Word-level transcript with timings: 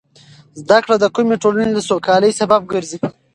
زده 0.61 0.77
کړه 0.83 0.95
د 0.99 1.05
کومې 1.15 1.35
ټولنې 1.43 1.71
د 1.75 1.79
سوکالۍ 1.89 2.31
سبب 2.41 2.61
ګرځي. 2.71 2.99